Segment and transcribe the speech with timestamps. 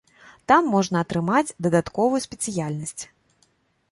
[0.51, 3.03] Там можна атрымаць дадатковую спецыяльнасць.